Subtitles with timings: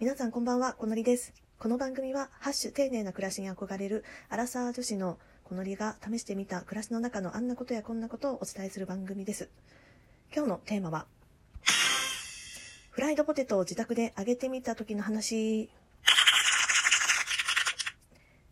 [0.00, 1.32] 皆さんこんばんは、このりです。
[1.56, 9.50] この番組は、ハッシュ丁寧な暮らしに憧れるアラサー女子のこのりが試してみた暮らしの中のあんなことやこんなことをお伝えする番組です。
[10.34, 11.06] 今日のテーマは、
[12.90, 15.70] フライドポテトを自宅で揚げてみた時の話。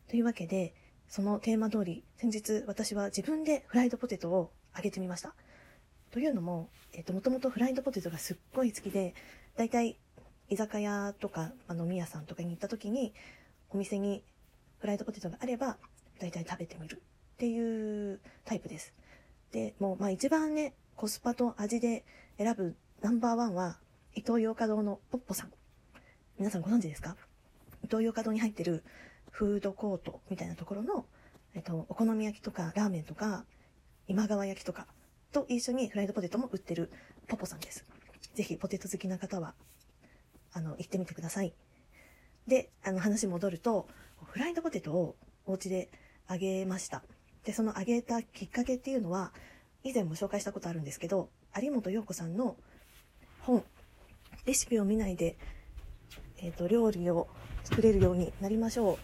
[0.09, 0.75] というわけで、
[1.09, 5.35] そのテーマ通り、先日私は自分でフライドポテトを揚げてみました。
[6.13, 9.17] というのも、えっと、もともとフライドポテトがすっごい好きで、
[9.57, 9.99] だいたい
[10.53, 13.15] 居酒屋とか、まあ、飲み屋さんとかに行った時に、
[13.71, 14.23] お店に
[14.81, 15.79] フライドポテトがあれば、
[16.21, 18.93] だいたい食べてみるっていうタイプです。
[19.51, 22.05] で、もう、まあ一番ね、コスパと味で
[22.37, 23.79] 選ぶナンバーワンは、
[24.15, 25.53] 伊東洋華堂のポッポさん。
[26.39, 27.17] 皆さんご存知ですか？
[27.83, 28.85] 伊東洋華堂に入ってる
[29.31, 31.07] フードコートみたいなところの、
[31.55, 33.47] えっと、お好み焼きとかラーメンとか、
[34.07, 34.87] 今川焼きとか
[35.33, 36.93] と一緒にフライドポテトも売ってる
[37.27, 37.87] ポポさんです。
[38.35, 39.55] ぜひポテト好きな方は
[40.53, 41.53] あの、行ってみてください。
[42.47, 43.89] で、あの話戻ると、
[44.25, 45.91] フライドポテトをお家で
[46.31, 47.03] 揚げました。
[47.45, 49.33] で、その揚げたきっかけっていうのは、
[49.85, 51.29] 以前も紹介したことあるんですけど、
[51.61, 52.57] 有本陽子さんの
[53.41, 53.65] 本、
[54.47, 55.37] レシピを見ないで、
[56.39, 57.29] えっ、と、料理を
[57.65, 58.99] 作れるようになりましょ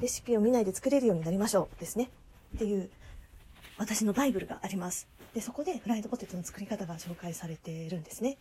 [0.00, 0.02] う。
[0.02, 1.80] レシピを見ないで作れるようになりましょう。
[1.80, 2.10] ですね。
[2.54, 2.90] っていう、
[3.78, 5.08] 私のバイブルがあります。
[5.34, 8.38] で、そこでフライドポテトの作り方が紹介されているんですね。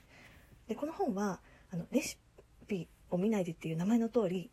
[0.68, 1.40] で、この本は、
[1.72, 2.22] あの、レシピ
[2.66, 4.50] ピを見ないでっていう名前の通り、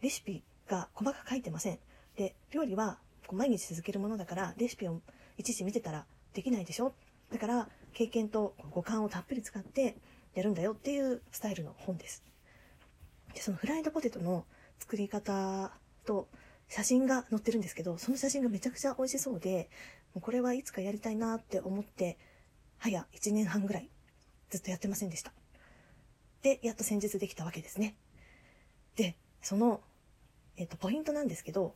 [0.00, 1.78] レシピが細かく書いてません。
[2.16, 2.98] で、料理は
[3.32, 5.00] 毎日続けるものだから、レシピを
[5.36, 6.94] いちいち見てたらできないでしょ
[7.32, 9.96] だから、経験と五感をたっぷり使って
[10.34, 12.22] やるんだよっていうスタイルの本です。
[13.34, 14.44] で、そのフライドポテトの
[14.78, 15.72] 作り方
[16.06, 16.28] と
[16.68, 19.68] 写真が載ってるんですけど、その写真がめちゃくちゃ美味しそうで、
[20.14, 22.18] もうこれはいつかやりたいなって思って、
[22.78, 23.88] 早1年半ぐらい
[24.50, 25.32] ずっとやってませんでした。
[26.42, 27.96] で、やっと先日できたわけですね。
[28.96, 29.80] で、その、
[30.56, 31.74] えっ、と、ポイントなんですけど、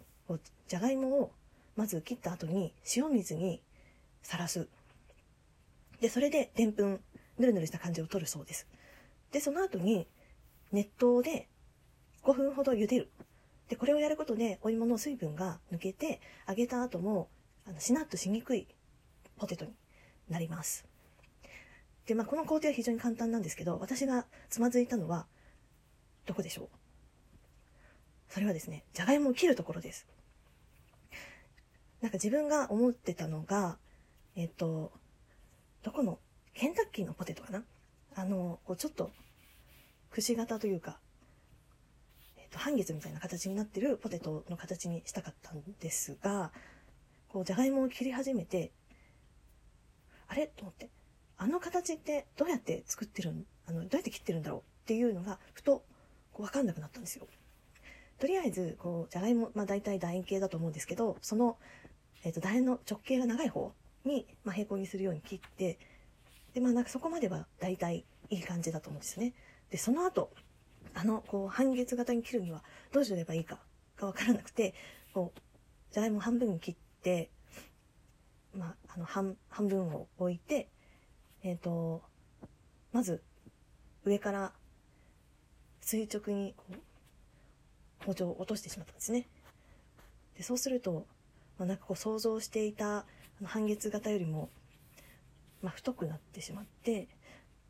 [0.69, 1.33] じゃがいもを
[1.77, 3.63] まず切った後に塩水に
[4.23, 4.69] さらす。
[6.01, 7.01] で、それででんぷん、
[7.39, 8.67] ぬるぬるした感じを取るそうです。
[9.31, 10.07] で、その後に
[10.73, 11.49] 熱湯で
[12.23, 13.11] 5分ほど茹でる。
[13.69, 17.29] で、これをやることでお芋の水分が抜けて、揚げた後も、
[17.67, 18.67] あの、しなっとしにくい
[19.37, 19.73] ポテトに
[20.29, 20.92] なります。
[22.07, 25.27] で、まあ、この工程は非常に簡単なんですけど、私がつまずいたのは、
[26.27, 26.69] どこでしょう？
[28.29, 30.07] それはですね、じゃがいもを切るところです。
[32.01, 33.79] なんか自分が思ってたのが、
[34.35, 34.93] えっと、
[35.83, 36.19] どこの、
[36.55, 37.63] ケンタッキーのポテトかな？
[38.15, 39.11] あの、こうちょっと、
[40.11, 40.99] くし形というか、
[42.37, 46.53] えっと、半月みたいな形になってるポテトの形にしたかったんですが、
[47.29, 48.73] こう、じゃがいもを切り始めて、
[50.27, 50.47] あれ？
[50.47, 50.91] と思って、
[51.43, 55.83] あの形ってどうやって作ってるん、あの、どうやって切ってるんだろうっていうのが、ふと、
[56.33, 57.27] こう、わかんなくなったんですよ。
[58.21, 61.59] とりあえず、こう、じゃがいも、まあ大体楕円形だと思うんですけど、その、
[62.23, 63.73] えっ、と、楕円の直径が長い方
[64.05, 65.81] に、まあ平行にするように切って、
[66.55, 69.33] で、まあなんかそこまでは大体いい感じだと思うんですね。
[69.69, 70.31] で、その後、
[70.95, 73.59] あの、こう、半月型に切るにはどうすればいいか
[73.97, 74.75] がわからなくて、
[75.13, 75.41] こう、
[75.93, 77.31] じゃがいも半分に切って、
[78.55, 80.69] まあ、あの、半、半分を置いて、
[81.43, 82.03] えっ、と、
[82.93, 83.23] まず、
[84.05, 84.53] 上から
[85.81, 86.55] 垂直に
[88.05, 89.27] 包丁を落としてしまったんですね。
[90.37, 91.07] で、そうすると、
[91.59, 93.05] まあ、なんかこう想像していた
[93.45, 94.51] 半月型よりも、
[95.63, 97.09] まあ、太くなってしまって、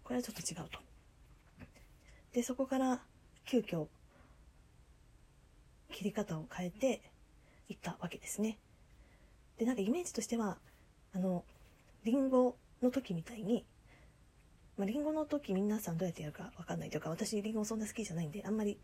[0.05, 0.79] これはちょっと違うと。
[2.33, 3.01] で、そこから
[3.45, 3.87] 急遽
[5.91, 7.03] 切り方を変えて
[7.69, 8.59] いったわけですね。
[9.59, 10.59] で、なんかイメージとしては、
[11.15, 11.45] あの、
[12.05, 13.65] リンゴの時みたいに、
[14.77, 18.79] まあ、リンゴの時皆さんどうやってやるかわかんないというか、私リンゴそんな好きじゃないんで、あんまり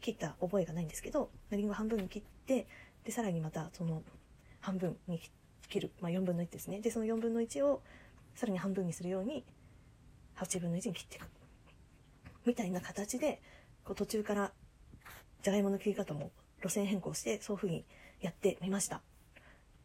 [0.00, 2.66] 切った覚えがないんですけど、リンゴ半分に切って、
[3.04, 4.02] で、さらにまたその
[4.60, 5.20] 半分に
[5.68, 5.92] 切る。
[6.00, 6.80] まあ、4分の1ですね。
[6.80, 7.82] で、その4分の1を
[8.34, 9.44] さらに半分にするように、
[10.36, 11.28] 8分の1に切っていく。
[12.46, 13.40] みたいな形で、
[13.84, 14.52] こう途中から
[15.42, 16.30] じゃがいもの切り方も
[16.62, 17.84] 路線変更して、そういう風に
[18.20, 19.02] やってみました。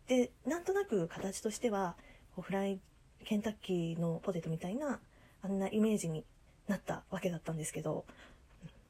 [0.07, 1.95] で、なんとなく形としては、
[2.39, 2.79] フライ、
[3.23, 4.99] ケンタッキーのポテトみたいな、
[5.41, 6.25] あんなイメージに
[6.67, 8.05] なったわけだったんですけど、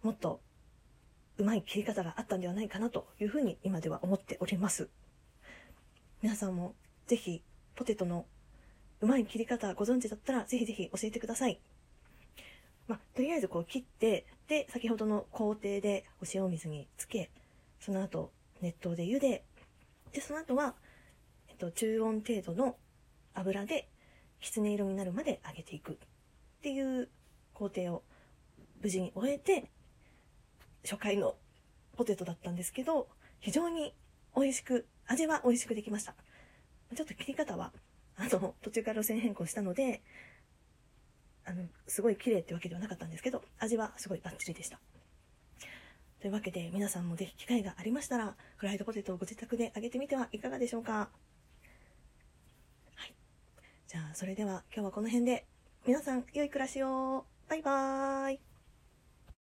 [0.03, 0.41] もっと
[1.38, 4.89] うまい切り方があったんではないかなというふうに今では思っております。
[6.21, 6.75] 皆さんも
[7.07, 7.41] ぜひ
[7.75, 8.25] ポテトの
[9.01, 11.59] うまい切り方ご存知だったらぜひぜひ教えてください。
[12.88, 17.31] まあ、とりあえずこう切って、で、先ほどの工程でお塩水につけ、
[17.80, 18.31] その後
[18.62, 19.44] 熱湯で茹で、
[20.12, 20.75] で、その後は、
[21.50, 22.75] えっと、中温程度の
[23.33, 23.89] 油で
[24.44, 25.95] きつね色になるまで揚げていくっ
[26.62, 27.07] ていう
[27.54, 28.04] 工程を
[28.81, 29.72] 無事に終えて、
[30.84, 31.36] 初回の
[31.95, 33.07] ポテトだったんですけど、
[33.40, 33.95] 非常に
[34.36, 36.13] 美味しく、味は美味しくできました。
[36.94, 37.72] ちょっと切り方は、
[38.18, 40.04] あの、途中から路線変更したので、
[41.45, 44.78] あの、すごい綺麗ってわけではなかったんですけど、味はすごいバッチリでした。
[46.19, 51.10] というわけで、皆さんもぜひ機会がありましたら、フライドポテトをご自宅で揚げてみてはいかがでしょうか。
[53.94, 55.45] じゃあ、それでは今日はこの辺で、
[55.86, 57.25] 皆さん、良い暮らしを。
[57.48, 58.52] バイバーイ。